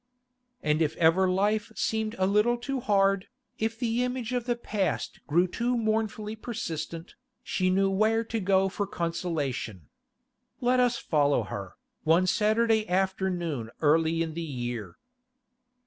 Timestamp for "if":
0.81-0.95, 3.59-3.77